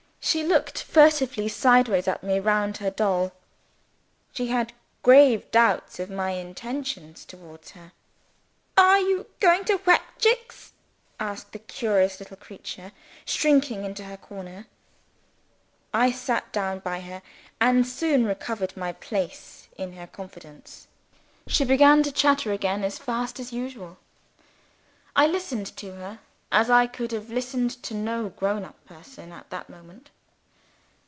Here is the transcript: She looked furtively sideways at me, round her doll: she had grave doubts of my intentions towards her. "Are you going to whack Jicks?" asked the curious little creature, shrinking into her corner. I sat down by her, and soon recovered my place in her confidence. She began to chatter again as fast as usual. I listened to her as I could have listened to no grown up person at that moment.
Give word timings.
She 0.23 0.43
looked 0.43 0.83
furtively 0.83 1.47
sideways 1.49 2.07
at 2.07 2.23
me, 2.23 2.39
round 2.39 2.77
her 2.77 2.91
doll: 2.91 3.33
she 4.31 4.47
had 4.47 4.71
grave 5.01 5.49
doubts 5.49 5.99
of 5.99 6.11
my 6.11 6.29
intentions 6.31 7.25
towards 7.25 7.71
her. 7.71 7.91
"Are 8.77 8.99
you 8.99 9.25
going 9.39 9.65
to 9.65 9.77
whack 9.77 10.19
Jicks?" 10.19 10.73
asked 11.19 11.51
the 11.53 11.59
curious 11.59 12.19
little 12.19 12.37
creature, 12.37 12.91
shrinking 13.25 13.83
into 13.83 14.03
her 14.03 14.15
corner. 14.15 14.67
I 15.91 16.11
sat 16.11 16.53
down 16.53 16.79
by 16.79 17.01
her, 17.01 17.23
and 17.59 17.85
soon 17.85 18.23
recovered 18.25 18.77
my 18.77 18.93
place 18.93 19.67
in 19.75 19.93
her 19.93 20.05
confidence. 20.07 20.87
She 21.47 21.65
began 21.65 22.03
to 22.03 22.11
chatter 22.11 22.51
again 22.53 22.83
as 22.83 22.99
fast 22.99 23.39
as 23.39 23.51
usual. 23.51 23.97
I 25.15 25.25
listened 25.27 25.75
to 25.77 25.95
her 25.95 26.19
as 26.53 26.69
I 26.69 26.85
could 26.85 27.13
have 27.13 27.29
listened 27.29 27.71
to 27.83 27.93
no 27.93 28.27
grown 28.29 28.65
up 28.65 28.83
person 28.85 29.31
at 29.31 29.49
that 29.51 29.69
moment. 29.69 30.09